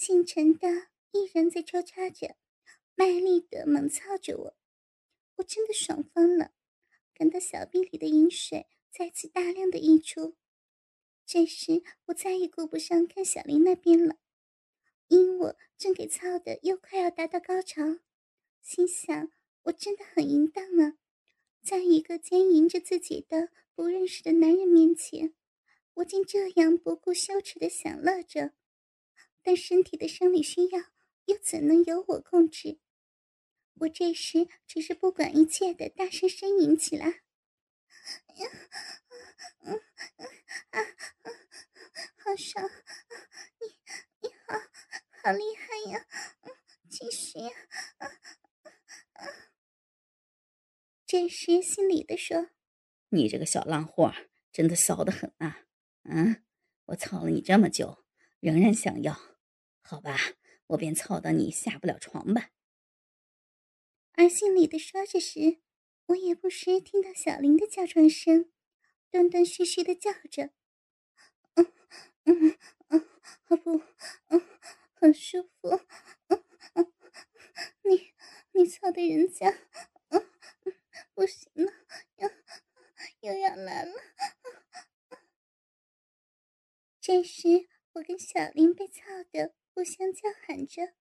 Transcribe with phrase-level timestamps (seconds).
[0.00, 0.66] 姓陈的
[1.12, 2.34] 依然在抽插着，
[2.94, 4.56] 卖力的猛操着我，
[5.36, 6.52] 我真的爽疯了，
[7.12, 10.38] 感到小臂里的饮水再次大量的溢出。
[11.26, 14.16] 这时我再也顾不上看小林那边了，
[15.08, 17.98] 因我正给操的又快要达到高潮，
[18.62, 19.30] 心想
[19.64, 20.96] 我真的很淫荡啊，
[21.62, 25.34] 在一个奸淫着自己的不认识的男人面前。
[25.92, 28.54] 我竟这样不顾羞耻的享乐着，
[29.42, 30.80] 但身体的生理需要
[31.26, 32.78] 又怎能由我控制？
[33.80, 37.22] 我这时只是不管一切的大声呻吟起来
[42.16, 42.70] ：“好爽！
[43.58, 43.66] 你
[44.20, 44.58] 你好
[45.22, 46.06] 好厉害呀！
[46.90, 47.50] 继续呀！”
[51.06, 52.50] 这时心里的说
[53.08, 54.12] ：“你这个小浪货，
[54.52, 55.64] 真的骚得很啊！”
[56.04, 56.44] 嗯，
[56.86, 58.04] 我操了你这么久，
[58.40, 59.18] 仍然想要？
[59.82, 60.16] 好吧，
[60.68, 62.50] 我便操到你下不了床吧。
[64.14, 65.58] 而心里的说着时，
[66.06, 68.50] 我也不时听到小林的叫床声，
[69.10, 70.50] 断断续续的叫着
[71.56, 71.72] ：“嗯
[72.26, 73.00] 嗯嗯，
[73.48, 73.82] 啊不，
[74.28, 74.42] 嗯，
[74.94, 75.68] 很舒服，
[76.28, 76.92] 嗯嗯，
[77.84, 78.12] 你
[78.52, 79.50] 你操的人家，
[80.10, 80.74] 嗯嗯，
[81.14, 81.72] 不行了，
[82.18, 82.30] 又
[83.32, 83.92] 又要来了。”
[87.02, 89.02] 这时，我跟小林被操
[89.32, 90.92] 的互相叫喊着，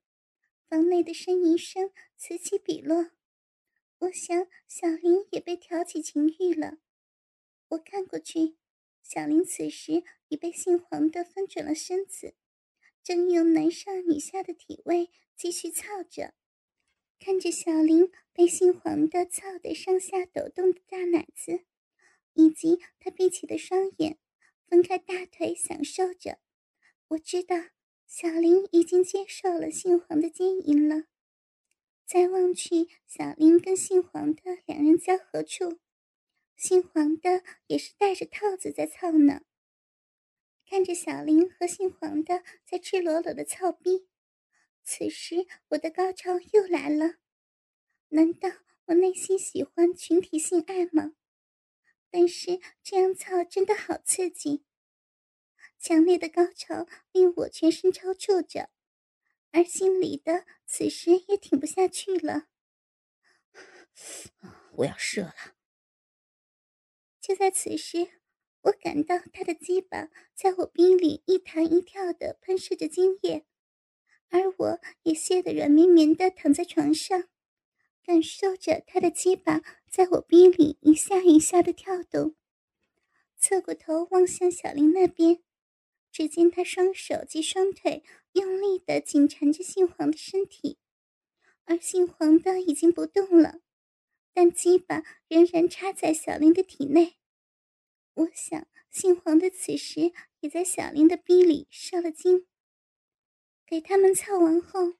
[0.68, 3.12] 房内的呻吟声此起彼落。
[4.00, 6.80] 我想，小林也被挑起情欲了。
[7.70, 8.58] 我看过去，
[9.04, 12.34] 小林此时已被姓黄的翻转了身子，
[13.04, 16.34] 正用男上女下的体位继续操着。
[17.20, 21.66] 看着小林被姓黄的操得上下抖动的大奶子，
[22.34, 24.18] 以及他闭起的双眼。
[24.66, 26.40] 分开大腿，享受着。
[27.10, 27.56] 我知道
[28.06, 31.06] 小林已经接受了姓黄的奸淫了。
[32.06, 35.80] 再望去，小林跟姓黄的两人交合处，
[36.56, 39.42] 姓黄的也是戴着套子在操呢。
[40.68, 44.08] 看着小林和姓黄的在赤裸裸的操逼，
[44.84, 47.16] 此时我的高潮又来了。
[48.10, 48.50] 难道
[48.86, 51.14] 我内心喜欢群体性爱吗？
[52.12, 54.64] 但是这样操真的好刺激，
[55.80, 58.70] 强烈的高潮令我全身抽搐着，
[59.52, 62.48] 而心里的此时也挺不下去了。
[64.76, 65.56] 我要射了！
[67.22, 68.10] 就在此时，
[68.62, 73.46] 我感到他的鸡巴在我逼里一弹一跳的喷射着精液，
[74.30, 77.30] 而我也泄得软绵绵的躺在床上。
[78.04, 82.36] 感受着他的鸡巴在我逼里一下一下的跳动，
[83.38, 85.44] 侧过头望向小林那边，
[86.20, 88.04] 只见他双手及双腿
[88.34, 90.78] 用力的紧缠着姓黄的身体，
[91.64, 93.62] 而姓黄的已经不动了，
[94.34, 97.16] 但鸡巴仍然插在小林的体内。
[98.16, 102.46] 我想，姓黄的此时也在小林的逼里射了精。
[103.66, 104.96] 给他们操完后，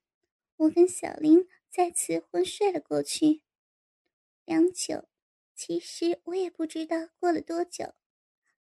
[0.56, 1.50] 我跟小林。
[1.70, 3.42] 再次昏睡了过去。
[4.46, 5.10] 良久，
[5.54, 7.94] 其实我也不知道过了多久。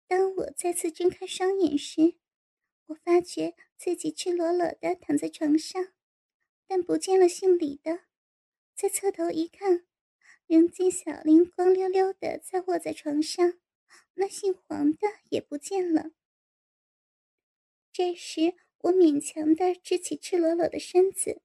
[0.07, 2.15] 当我再次睁开双眼时，
[2.87, 5.93] 我发觉自己赤裸裸的躺在床上，
[6.67, 8.01] 但不见了姓李的。
[8.75, 9.85] 再侧头一看，
[10.47, 13.53] 仍见小林光溜溜的在卧在床上，
[14.15, 16.11] 那姓黄的也不见了。
[17.91, 21.41] 这时，我勉强的支起赤裸裸的身子。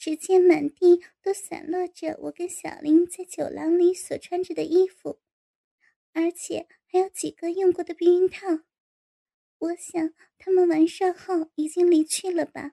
[0.00, 5.20] 只见满地都散落着我跟小林在酒廊里所穿着的衣服，
[6.12, 8.46] 而且还有几个用过的避孕套。
[9.58, 12.72] 我想他们完事后已经离去了吧。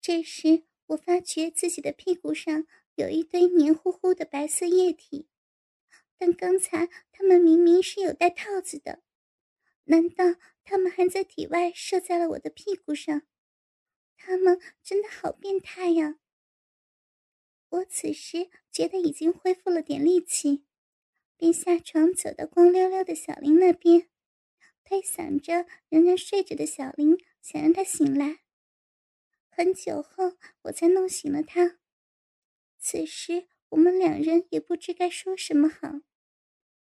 [0.00, 2.66] 这时我发觉自己的屁股上
[2.96, 5.28] 有一堆黏糊糊的白色液体，
[6.18, 9.02] 但刚才他们明明是有戴套子的，
[9.84, 13.22] 难道他们还在体外射在了我的屁股上？
[14.16, 16.18] 他们真的好变态呀！
[17.70, 20.64] 我此时觉得已经恢复了点力气，
[21.36, 24.08] 便下床走到光溜溜的小林那边，
[24.92, 28.40] 在想着仍然睡着的小林，想让他醒来。
[29.48, 31.78] 很久后，我才弄醒了他。
[32.78, 36.00] 此时，我们两人也不知该说什么好。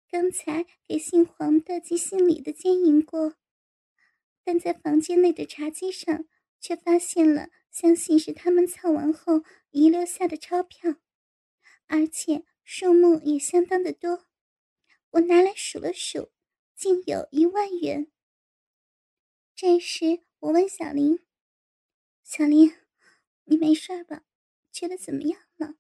[0.06, 3.36] 刚才给姓黄的及姓李的奸淫过，
[4.44, 6.26] 但在房间内的茶几上。
[6.60, 10.96] 却发现了，相信是他们操完后遗留下的钞票，
[11.86, 14.26] 而且数目也相当的多。
[15.10, 16.32] 我拿来数了数，
[16.84, 18.12] 竟有一万元。
[19.56, 21.18] 这时，我问小林
[22.22, 22.76] ：“小林，
[23.44, 24.26] 你没事吧？
[24.70, 25.76] 觉得怎么样了？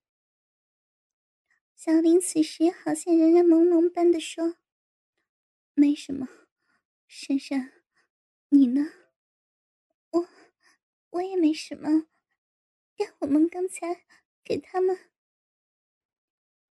[1.76, 4.56] 小林此时好像仍然朦胧般的说
[5.74, 6.26] ：“没什么。”
[7.06, 7.84] 珊珊，
[8.48, 8.90] 你呢？
[10.08, 10.28] 我，
[11.10, 12.06] 我也没什么。
[12.96, 14.06] 但我们刚才
[14.42, 15.10] 给他们……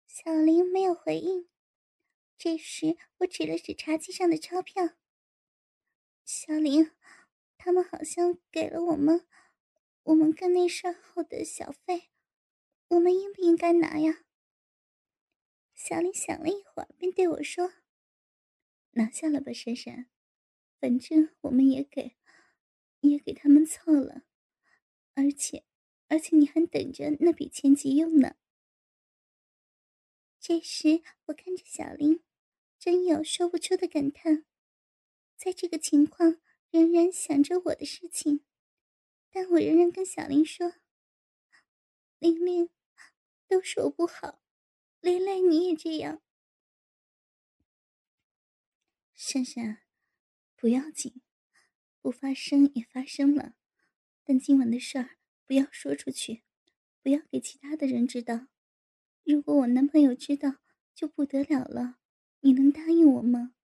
[0.07, 1.49] 小林没有回应。
[2.43, 4.97] 这时，我指了指茶几上的钞票。
[6.25, 6.89] 小林，
[7.55, 9.27] 他们好像给了我们
[10.01, 12.09] 我们跟那事后的小费，
[12.87, 14.23] 我们应不应该拿呀？
[15.75, 17.73] 小林想了一会儿，便对我说
[18.97, 20.09] ：“拿下了吧，珊珊。”
[20.81, 22.15] 反正我们也给，
[23.01, 24.23] 也给他们凑了，
[25.13, 25.63] 而且，
[26.07, 28.35] 而且你还等着那笔钱急用呢。
[30.39, 32.20] 这时，我看着小林，
[32.91, 34.43] 真有说不出的感叹。
[35.37, 36.41] 在这个情况，
[36.71, 38.43] 仍然想着我的事情，
[39.31, 40.73] 但我仍然跟小林说
[42.19, 42.69] ：“玲玲，
[43.47, 44.43] 都是我不好，
[44.99, 46.21] 连累你也这样。”
[49.15, 49.83] 珊珊。
[50.57, 51.21] 不要紧，
[52.01, 53.55] 不发生也发生了，
[54.25, 55.11] 但今晚的事儿
[55.47, 56.43] 不要说出去，
[57.01, 58.47] 不要给其他的人知道。
[59.23, 60.57] 如果我男朋友知道，
[60.93, 62.00] 就不得了了。
[62.41, 63.55] 你能答应我吗？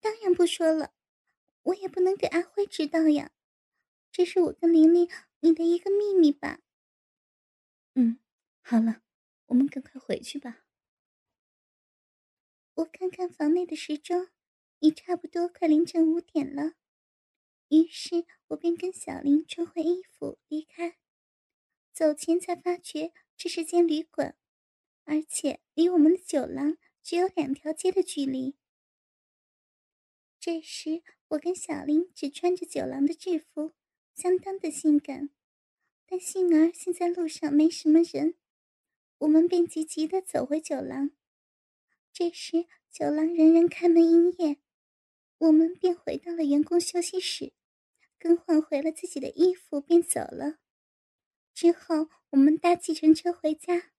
[0.00, 0.92] 当然不说了，
[1.62, 3.30] 我也不能给阿辉知道呀。
[4.12, 5.08] 这是我跟玲玲
[5.40, 6.60] 你的一个秘密吧。
[7.94, 8.18] 嗯，
[8.60, 9.02] 好了，
[9.46, 10.64] 我们赶快回去吧。
[12.74, 14.28] 我看看房内的时钟。
[14.80, 16.74] 已差不多快凌晨五点了，
[17.66, 20.96] 于是我便跟小林穿回衣服离开。
[21.92, 24.36] 走前才发觉这是间旅馆，
[25.02, 28.56] 而且离我们的酒廊只有两条街的距离。
[30.40, 33.74] 这时我跟小林只穿着酒廊的制服，
[34.14, 35.30] 相当的性感。
[36.06, 38.34] 但幸而现在路上没什么人，
[39.18, 41.10] 我们便急急的走回酒廊。
[42.12, 44.58] 这时酒廊仍然开门营业。
[45.38, 47.52] 我们便回到了员工休息室，
[48.18, 50.58] 更换回了自己的衣服，便走了。
[51.54, 53.92] 之后，我们搭计程车回家。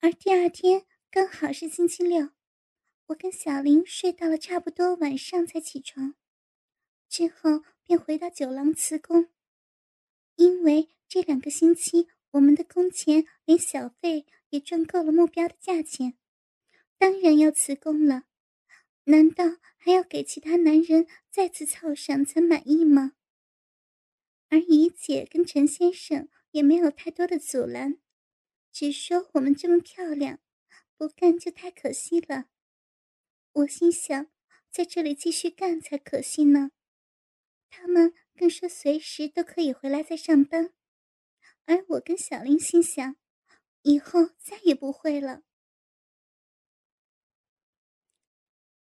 [0.00, 2.30] 而第二天刚好是星期六，
[3.06, 6.16] 我跟小林睡到了差不多晚上才起床，
[7.08, 9.28] 之后便回到酒廊辞工，
[10.34, 16.18] 因为这两个星期我们的工钱连小费也赚够了目标的价钱，
[16.98, 18.24] 当然要辞工了。
[19.04, 19.44] 难道
[19.76, 23.12] 还要给其他男人再次凑上才满意吗？
[24.48, 28.00] 而怡姐跟陈先生也没有太多的阻拦，
[28.72, 30.40] 只说我们这么漂亮，
[30.96, 32.46] 不干就太可惜了。
[33.52, 34.30] 我心想，
[34.70, 36.70] 在这里继续干才可惜呢。
[37.70, 40.72] 他们更说随时都可以回来再上班，
[41.66, 43.16] 而我跟小林心想，
[43.82, 45.42] 以后再也不会了。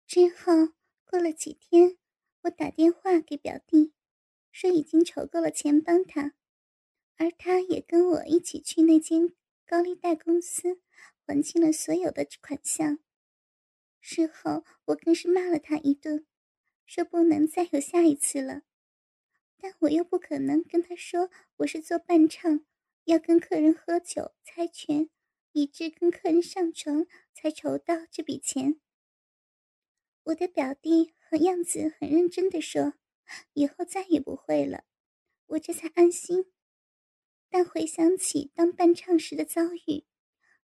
[0.07, 0.73] 之后
[1.05, 1.97] 过了几天，
[2.41, 3.93] 我打电话给表弟，
[4.51, 6.33] 说已经筹够了钱帮他，
[7.17, 9.35] 而他也跟我一起去那间
[9.67, 10.81] 高利贷公司
[11.29, 12.97] 还清了所有的款项。
[14.01, 16.25] 事后我更是骂了他一顿，
[16.87, 18.63] 说不能再有下一次了，
[19.57, 22.65] 但我又不可能跟他说我是做伴唱，
[23.03, 25.11] 要跟客人喝酒猜拳，
[25.51, 28.79] 以致跟客人上床才筹到这笔钱。
[30.23, 32.95] 我的表弟和样子很认真的说
[33.53, 34.85] ：“以后再也不会了。”
[35.45, 36.51] 我这才安心。
[37.51, 40.05] 但回想起当伴唱时的遭遇，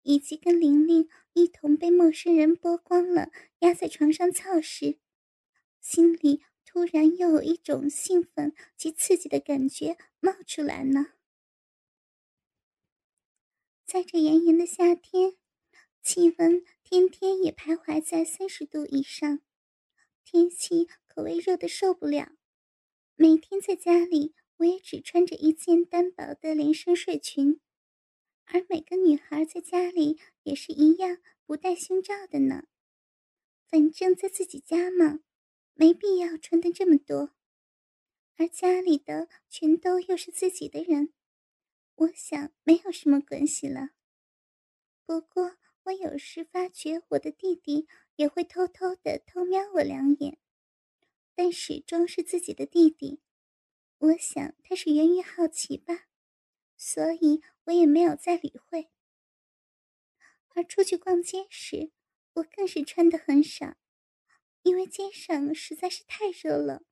[0.03, 4.99] 以及跟玲玲一同被陌生人剥光了压在床上翘时，
[5.81, 11.13] 心里突然又有一种兴奋及刺激的感觉冒出来呢。
[13.85, 15.35] 在这炎炎的夏天，
[16.01, 19.41] 气温天天也徘徊在三十度以上。
[20.25, 22.31] 天气可谓热得受不了，
[23.15, 27.59] 每天在家里，我也只穿着一件单薄的连身睡裙，
[28.45, 32.67] 而每个女孩在家里也是一样不戴胸罩的呢。
[33.69, 35.19] 反正在自己家嘛，
[35.73, 37.33] 没必要穿的这么多，
[38.37, 41.13] 而家里的全都又是自己的人，
[41.95, 43.89] 我想没有什么关系了。
[45.05, 47.87] 不过我有时发觉我的弟弟。
[48.15, 50.37] 也会偷偷的偷瞄我两眼，
[51.33, 53.23] 但始终是自己的弟弟。
[53.97, 56.05] 我想他是源于好奇吧，
[56.77, 58.89] 所以我也没有再理会。
[60.55, 61.91] 而出去逛街时，
[62.33, 63.75] 我更是穿的很少，
[64.61, 66.83] 因为街上实在是太热了。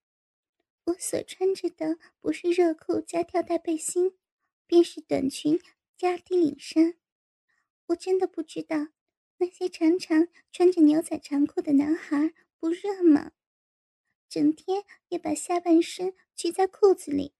[0.85, 4.17] 我所穿着的不是热裤加吊带背心，
[4.65, 5.61] 便是短裙
[5.95, 6.97] 加低领衫。
[7.87, 8.87] 我真的不知道
[9.37, 13.31] 那些常常穿着牛仔长裤的男孩不热吗？
[14.27, 17.35] 整天也把下半身拘在裤子里，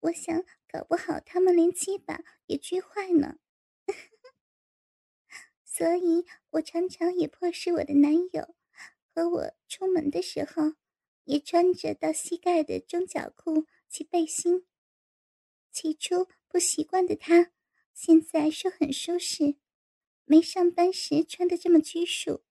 [0.00, 0.44] 我想
[0.76, 3.38] 搞不好他们连鸡巴也拘坏呢。
[5.64, 8.54] 所以我常常也迫使我的男友
[9.14, 10.74] 和我出门的时候。
[11.26, 14.64] 也穿着到膝盖的中脚裤及背心。
[15.72, 17.50] 起初不习惯的他，
[17.92, 19.56] 现在说很舒适。
[20.24, 22.44] 没上班时穿的这么拘束，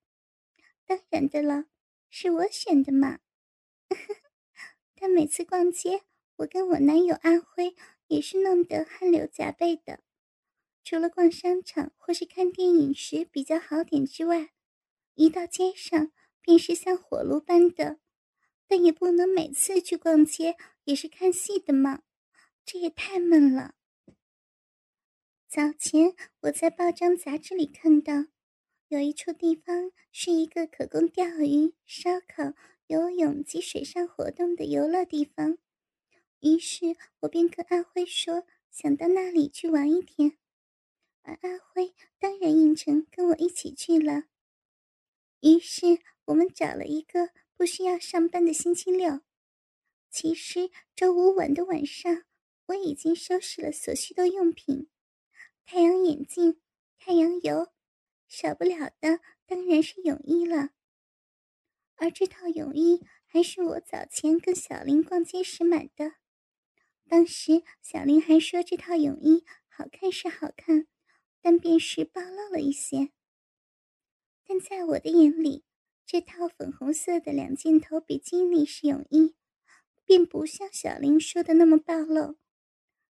[0.86, 1.68] 当然的了，
[2.10, 3.20] 是我选的嘛。
[4.94, 6.04] 但每次逛街，
[6.36, 10.02] 我跟我男友阿辉也是弄得汗流浃背的。
[10.84, 14.52] 除了逛商场或是看电影时比较好点之外，
[15.16, 18.00] 一到街上便是像火炉般的。
[18.68, 22.02] 但也不能每次去逛街也是看戏的嘛，
[22.66, 23.76] 这也太闷了。
[25.48, 28.26] 早前我在报章杂志里看到，
[28.88, 32.54] 有一处地方是一个可供钓鱼、烧烤、
[32.88, 35.60] 游泳及水上活动的游乐地方，
[36.46, 40.38] 于是我便跟阿辉说，想到那里去玩一天，
[41.24, 44.26] 而阿辉当然应承跟我一起去了。
[45.42, 47.32] 于是我们找了一个。
[47.58, 49.22] 不需要上班的星期六，
[50.10, 52.26] 其实周五晚的晚上，
[52.66, 54.90] 我已经收拾了所需的用品：
[55.66, 56.60] 太阳眼镜、
[56.98, 57.72] 太阳油，
[58.28, 60.72] 少不了的当然是泳衣了。
[61.96, 66.16] 而这套泳衣还是我早前跟小林逛街时买的，
[67.08, 70.88] 当时小林还说这套泳衣好看是好看，
[71.42, 73.12] 但便是暴露了一些。
[74.48, 75.64] 但在我的眼里，
[76.06, 79.36] 这套粉红色的两件头比基尼式泳衣，
[80.06, 82.38] 并不像小林说的那么暴露。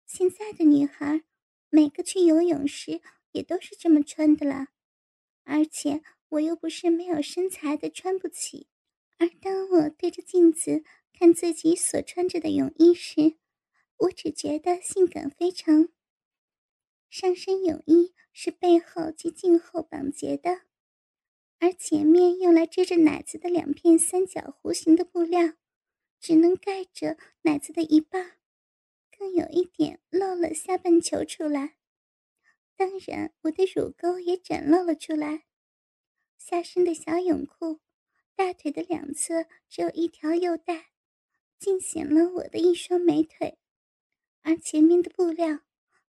[0.06, 1.24] 现在的女孩，
[1.70, 4.70] 每个去游泳时也都是这么穿的啦。
[5.44, 8.68] 而且我又不是没有身材的穿不起。
[9.18, 10.84] 而当我对着镜子
[11.14, 13.38] 看自己所穿着的泳衣时，
[13.98, 15.90] 我只觉得性感非常。
[17.10, 20.62] 上身泳衣是背后及颈后绑结的。
[21.60, 25.54] 而前面用来遮着奶子的两片三角弧形的布料，
[26.20, 28.38] 只能盖着奶子的一半，
[29.18, 31.78] 更有一点露了下半球出来。
[32.76, 35.46] 当然，我的乳沟也展露了出来。
[36.38, 37.80] 下身的小泳裤，
[38.36, 40.90] 大腿的两侧只有一条右带，
[41.58, 43.58] 尽显了我的一双美腿。
[44.44, 45.60] 而前面的布料，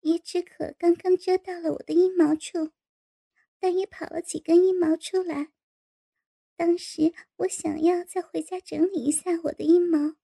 [0.01, 2.71] 也只可刚刚遮到了我的阴毛处。
[3.59, 5.53] 但也跑了几根阴毛出来。
[6.57, 10.17] 当时我想要再回家整理一下我的阴毛，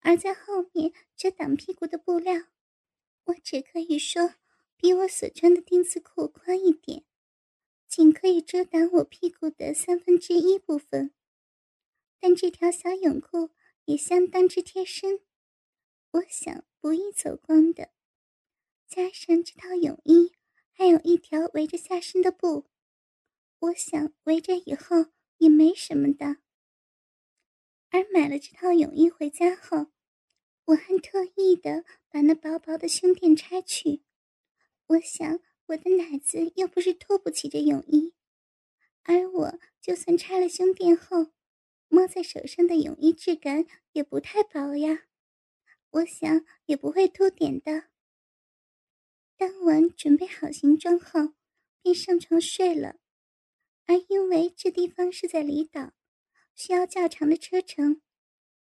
[0.00, 2.46] 而在后面遮挡屁股的布料，
[3.26, 4.34] 我只可以说
[4.76, 7.04] 比我所穿的丁字裤宽一点，
[7.86, 11.14] 仅可以遮挡我屁股的三分之一部分。
[12.18, 13.50] 但这条小泳裤
[13.84, 15.20] 也相当之贴身，
[16.12, 17.90] 我想不易走光的。
[18.88, 20.32] 加上这套泳衣。
[20.72, 22.64] 还有一条围着下身的布，
[23.58, 26.38] 我想围着以后也没什么的。
[27.90, 29.88] 而买了这套泳衣回家后，
[30.64, 34.04] 我还特意的把那薄薄的胸垫拆去。
[34.86, 38.14] 我想我的奶子又不是托不起这泳衣，
[39.02, 41.26] 而我就算拆了胸垫后，
[41.88, 45.08] 摸在手上的泳衣质感也不太薄呀。
[45.90, 47.84] 我想也不会凸点的。
[49.36, 51.34] 当晚准备好行装后，
[51.82, 52.96] 便上床睡了。
[53.86, 55.92] 而因为这地方是在离岛，
[56.54, 58.00] 需要较长的车程，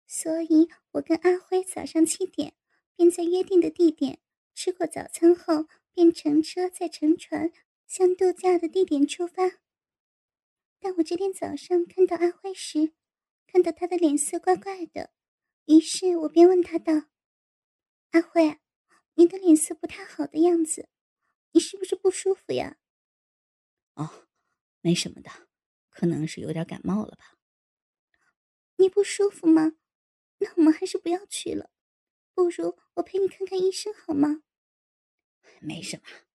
[0.06, 2.54] 所以我跟阿辉早上七点
[2.94, 4.20] 便在约定的地点
[4.54, 7.50] 吃过早餐后，便乘车再乘船
[7.86, 9.58] 向度假的地点出发。
[10.78, 12.92] 但我这天早上看到阿辉时，
[13.46, 15.10] 看到他的脸色怪怪的，
[15.64, 17.06] 于是我便问他道
[18.12, 18.60] ：“阿慧。”
[19.18, 20.90] 你的脸色不太好的样子，
[21.52, 22.76] 你是不是不舒服呀？
[23.94, 24.28] 哦，
[24.82, 25.48] 没什么的，
[25.88, 27.38] 可能是有点感冒了吧。
[28.76, 29.78] 你不舒服吗？
[30.36, 31.70] 那我们还是不要去了，
[32.34, 34.42] 不如我陪你看看医生好吗？
[35.60, 36.26] 没什么，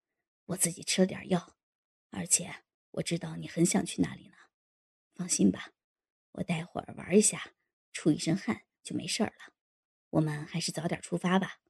[0.46, 1.58] 我自己吃了点药，
[2.08, 4.36] 而且我知道你很想去那里呢。
[5.12, 5.74] 放心吧，
[6.32, 7.52] 我待会儿玩一下，
[7.92, 9.32] 出一身汗就没事了。
[10.10, 11.60] 我们还是早点出发吧。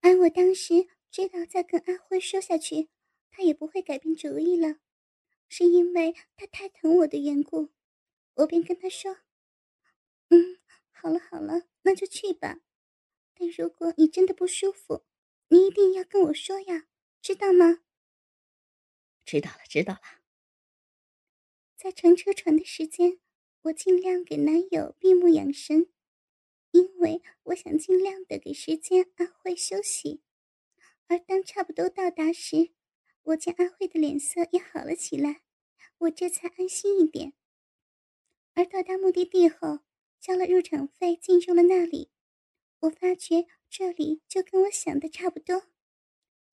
[0.00, 2.88] 而我当时知道，再跟阿辉说下去，
[3.30, 4.78] 他也不会改变主意了，
[5.48, 7.70] 是因为他太疼我的缘故，
[8.34, 9.18] 我便跟他说
[10.30, 10.58] ：“嗯，
[10.90, 12.58] 好了好了，那就去吧。
[13.34, 15.04] 但如果你真的不舒服，
[15.48, 16.86] 你一定要跟我说呀，
[17.20, 17.82] 知道吗？
[19.24, 20.00] 知道了，知道了。
[21.76, 23.20] 在乘车船的时间，
[23.62, 25.88] 我尽量给男友闭目养神，
[26.72, 30.20] 因为我想尽量的给时间阿慧休息。
[31.06, 32.72] 而当差不多到达时，
[33.22, 35.42] 我见阿慧的脸色也好了起来，
[35.98, 37.34] 我这才安心一点。
[38.54, 39.80] 而到达目的地后，
[40.20, 42.10] 交了入场费，进入了那里。
[42.80, 45.62] 我发觉这里就跟我想的差不多，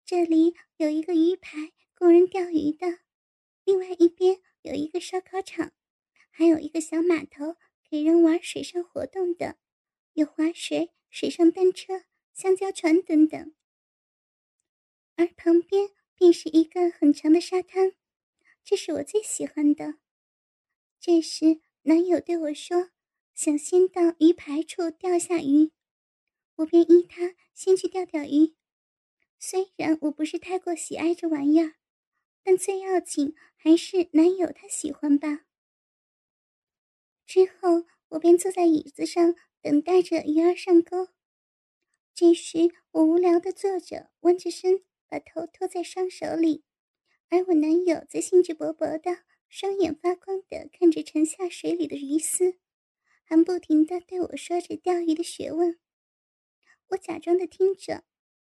[0.05, 3.01] 这里有一个鱼排供人钓鱼的，
[3.65, 5.73] 另外一边有一个烧烤场，
[6.31, 7.57] 还有一个小码头
[7.89, 9.57] 给人玩水上活动的，
[10.17, 13.55] 有划水、水上单车、香蕉船等等。
[15.17, 17.93] 而旁边便是一个很长的沙滩，
[18.65, 19.99] 这是我最喜欢的。
[20.99, 22.91] 这时，男友对我说
[23.37, 25.73] ：“想先到鱼排处钓下鱼。”
[26.57, 28.57] 我便依他先去钓钓鱼，
[29.39, 31.75] 虽然我不是太过喜爱这玩意儿，
[32.43, 35.45] 但最要紧还是男友他喜欢吧。
[37.27, 39.35] 之后我便坐在椅子上
[39.67, 41.09] 等待着鱼儿上钩。
[42.15, 46.63] 这时我无聊的坐着，弯着身，把头托在双手里，
[47.31, 52.61] 而我男友则兴致勃勃的，双眼发光的看着沉下水里的鱼丝，
[53.25, 55.81] 还不停的对我说着钓鱼的学问。
[56.91, 58.05] 我假装的听着，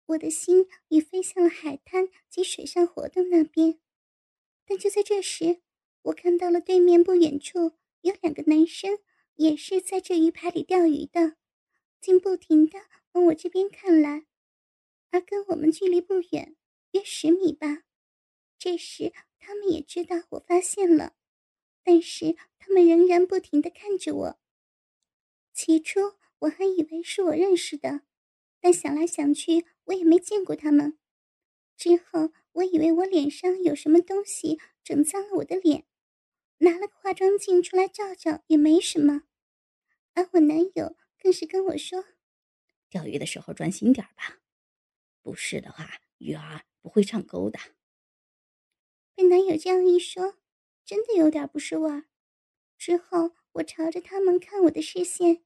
[0.06, 3.82] 我的心已飞向了海滩及水上活动那边。
[4.66, 5.60] 但就在这时，
[6.04, 8.98] 我看到了对面不远处有两个男生，
[9.36, 11.36] 也是在这鱼排里钓鱼的，
[12.00, 12.80] 竟不停的
[13.14, 14.26] 往我这边看来，
[15.10, 16.56] 而跟我们距离不远，
[16.92, 17.84] 约十米吧。
[18.58, 21.16] 这时他们也知道我发现了，
[21.84, 24.40] 但是他们仍然不停的看着我。
[25.54, 26.00] 起初
[26.40, 28.02] 我还以为是我认识的。
[28.64, 31.00] 但想来想去，我也没见过他们。
[31.76, 35.86] 之后，我以为我脸上有什么东西整脏了我的脸，
[36.62, 39.24] 拿了个化妆镜出来照照也没什么。
[40.14, 42.06] 而我男友更是跟我说
[42.90, 44.40] ：“钓鱼的时候专心点吧，
[45.22, 47.60] 不是的话，鱼儿不会上钩的。”
[49.14, 50.38] 被男友这样一说，
[50.84, 52.06] 真的有点不是味儿。
[52.78, 55.44] 之后，我朝着他们看我的视线。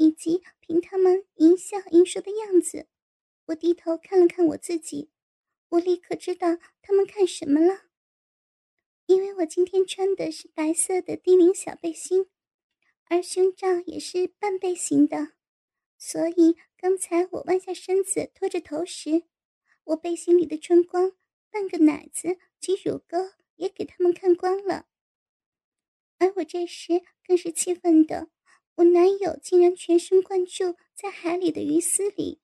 [0.00, 2.86] 以及凭他们淫笑淫说的样子，
[3.46, 5.10] 我低头看了看我自己，
[5.70, 7.87] 我立刻知道他们看什么了。
[9.08, 12.26] 因为我今天穿的是白色的低领小背心，
[13.06, 15.32] 而胸罩也是半背型的，
[15.96, 19.22] 所以刚才我弯下身子托着头时，
[19.84, 21.12] 我背心里的春光、
[21.50, 23.16] 半个奶子及乳沟
[23.56, 24.84] 也给他们看光了。
[26.18, 28.28] 而我这时更是气愤的。
[28.74, 32.42] 我男友竟然全神贯注在海里的鱼丝里，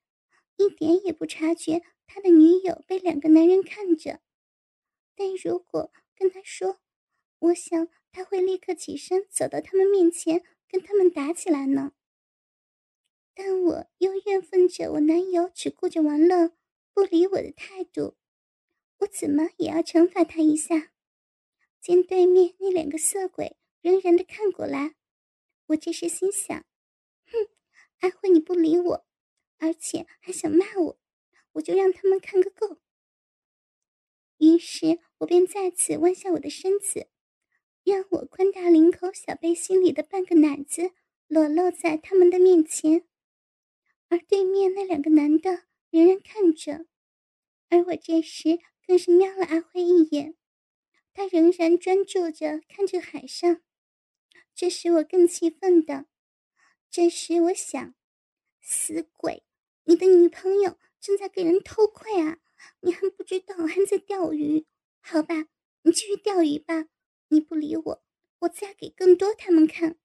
[0.56, 4.20] 一点也不察觉他的女友被两个男人看着。
[5.14, 6.80] 但如果跟他说，
[7.38, 11.92] 我想他会立刻起身走到他们面前跟他们打起来呢。
[13.34, 16.56] 但我又怨愤着我男友只顾着玩乐
[16.92, 18.16] 不理我的态度，
[18.98, 20.92] 我怎么也要惩罚他一下。
[21.80, 24.94] 见对面那两个色鬼仍然的看过来。
[25.66, 26.64] 我这时心想
[27.26, 27.48] ：“哼，
[27.98, 29.06] 阿辉你不理我，
[29.58, 30.98] 而且还想骂我，
[31.52, 32.78] 我就让他们看个够。”
[34.38, 37.08] 于是我便再次弯下我的身子，
[37.82, 40.90] 让我宽大领口小背心里的半个奶子
[41.28, 43.06] 裸露在他们的面前，
[44.08, 46.84] 而对面那两个男的仍然看着，
[47.70, 50.36] 而我这时更是瞄了阿辉一眼，
[51.14, 53.62] 他仍然专注着看着海上。
[54.54, 56.04] 这使我更气愤的。
[56.90, 57.94] 这时我想，
[58.60, 59.42] 死鬼，
[59.84, 62.40] 你的女朋友正在给人偷窥啊！
[62.80, 64.66] 你还不知道还在钓鱼？
[65.06, 65.48] 好吧，
[65.82, 66.88] 你继续钓鱼吧。
[67.28, 68.02] 你不理我，
[68.38, 69.98] 我再给更多他们看。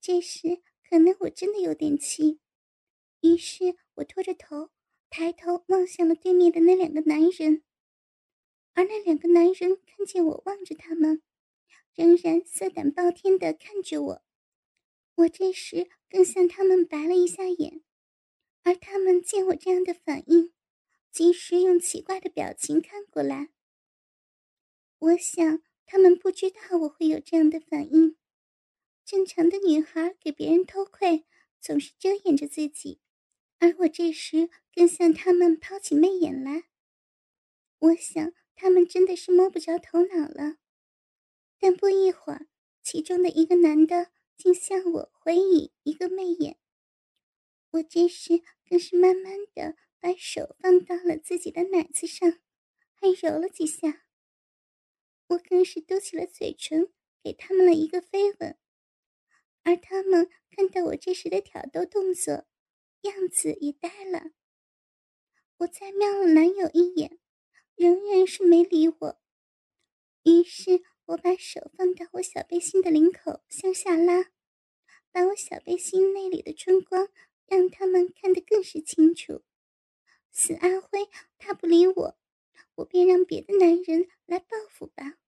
[0.00, 2.40] 这时可能我真的有点气，
[3.20, 4.70] 于是我拖着头，
[5.08, 7.62] 抬头望向了对面的那两个男人，
[8.72, 11.22] 而那两个男人看见我望着他们。
[11.94, 14.22] 仍然色胆包天的看着我，
[15.14, 17.84] 我这时更向他们白了一下眼，
[18.64, 20.52] 而他们见我这样的反应，
[21.10, 23.50] 及时用奇怪的表情看过来。
[24.98, 28.16] 我想他们不知道我会有这样的反应。
[29.04, 31.26] 正常的女孩给别人偷窥，
[31.60, 33.00] 总是遮掩着自己，
[33.58, 36.64] 而我这时更向他们抛起媚眼来。
[37.78, 40.58] 我想他们真的是摸不着头脑了。
[41.58, 42.46] 但不一会儿，
[42.82, 46.58] 其中的一个男的竟向我回以一个媚眼。
[47.72, 52.40] 我这时更是慢慢的把手放到了自己的奶子上，
[52.94, 54.06] 还揉了几下。
[55.28, 58.58] 我更是嘟起了嘴唇，给他们了一个飞吻。
[59.62, 62.46] 而他们看到我这时的挑逗动作，
[63.02, 64.32] 样子也呆了。
[65.58, 67.20] 我再瞄了男友一眼，
[67.76, 69.20] 仍然是没理我。
[70.22, 74.32] 于是我把手放到我小背心的领口向下拉，
[75.12, 77.10] 把我小背心内里的春光
[77.46, 79.42] 让他们看得更是清楚。
[80.30, 82.18] 死阿辉，他不理我，
[82.76, 85.18] 我便让别的男人来报复吧。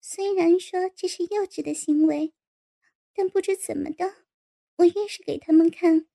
[0.00, 2.32] 虽然说这是幼稚的行为。
[3.12, 4.24] 但不知怎么的，
[4.76, 6.06] 我越是给他们看，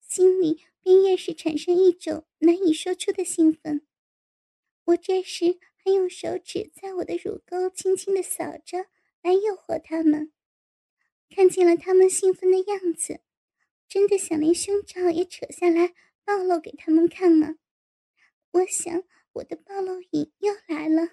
[0.00, 3.84] 心里便越是产生一种难以说出的兴奋。
[4.84, 8.86] 我这时还用手指在我的乳沟轻轻的扫着，
[9.20, 10.32] 来诱惑他们。
[11.28, 13.20] 看见了他们兴奋的样子，
[13.88, 15.92] 真的想连胸罩也扯下来
[16.24, 17.56] 暴露给他们看了。
[18.52, 21.10] 我想我的暴露瘾又来了。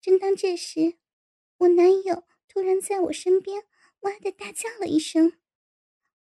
[0.00, 0.98] 正当这时，
[1.58, 3.64] 我男友突然在我身边。
[4.00, 5.38] 哇的大叫了一声，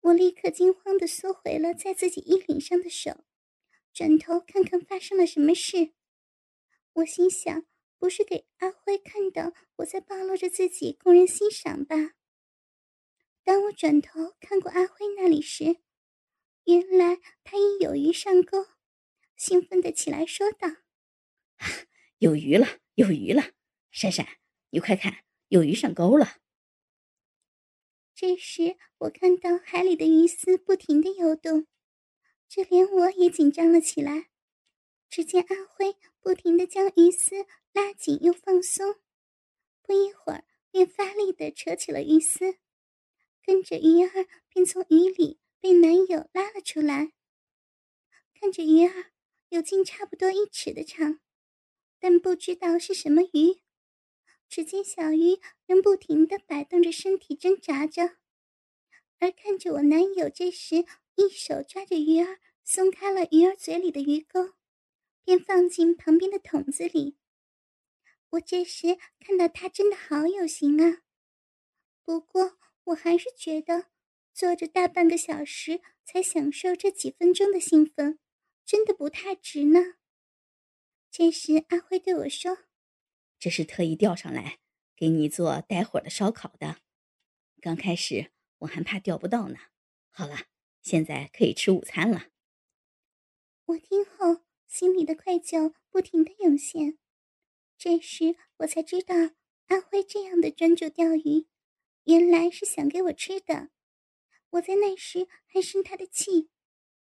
[0.02, 3.24] 我立刻惊慌的缩回了在自己衣领上的手，
[3.94, 5.94] 转头看看发生了什么事。
[6.92, 7.66] 我心想，
[7.98, 12.16] 不是给阿辉看到我在暴露着自己供人欣赏吧？
[13.46, 15.78] 当我转头看过阿辉那里时，
[16.70, 18.68] 原来他已有鱼上钩，
[19.36, 20.68] 兴奋的起来说道
[22.20, 23.54] ：“有鱼了，有鱼了！
[23.90, 24.38] 闪闪，
[24.70, 26.38] 你快看，有鱼上钩了！”
[28.14, 31.66] 这时，我看到海里的鱼丝不停的游动，
[32.48, 34.30] 这连我也紧张了起来。
[35.10, 38.98] 只见阿辉不停的将鱼丝拉紧又放松，
[39.82, 42.60] 不一会儿便发力的扯起了鱼丝，
[43.42, 47.14] 跟着鱼儿便从鱼里被男友拉了出来。
[48.34, 49.12] 看着鱼儿
[49.50, 51.20] 有近差不多一尺的长，
[52.00, 53.62] 但不知道是什么鱼。
[54.48, 58.18] 只见小鱼仍不停地摆动着身体挣扎着，
[59.20, 64.54] 而看着我男友这时一手抓着鱼儿，松开了鱼儿嘴里的鱼钩，
[65.24, 67.18] 便放进旁边的桶子里。
[68.32, 71.02] 我这时看到他真的好有型啊！
[72.04, 73.88] 不过我还是觉得
[74.40, 78.20] 坐着大半个小时才享受这几分钟的兴奋，
[78.66, 79.96] 真的不太值呢。
[81.12, 82.60] 这时阿辉对我说。
[83.38, 84.60] 这是特意钓上来
[84.96, 86.78] 给你做待会儿的烧烤的。
[87.60, 89.58] 刚开始我还怕钓不到呢。
[90.10, 90.38] 好了，
[90.82, 92.28] 现在可以吃午餐了。
[93.66, 96.98] 我听后心里的愧疚不停的涌现。
[97.78, 99.16] 这时我才知道
[99.66, 101.48] 阿辉这样的专注钓鱼，
[102.06, 103.72] 原来是想给我吃的。
[104.52, 106.50] 我在那时还生他的气，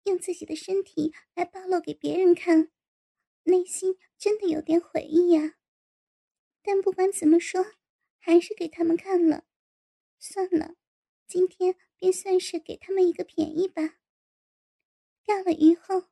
[0.03, 2.71] 用自己的身体来暴露给别人看，
[3.43, 5.55] 内心真的有点悔意呀。
[6.61, 7.65] 但不管怎么说，
[8.19, 9.45] 还是给他们看了。
[10.19, 10.75] 算了，
[11.27, 13.99] 今天便算是给他们一个便宜吧。
[15.25, 16.05] 钓了鱼后，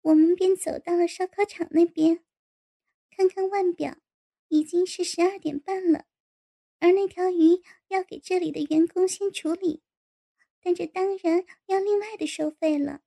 [0.00, 2.24] 我们便走到了烧烤场那边。
[3.10, 3.98] 看看腕表，
[4.48, 6.06] 已经是十二点半了。
[6.80, 9.82] 而那条鱼要给这里的员工先处理，
[10.62, 13.00] 但这当然要另外的收费了。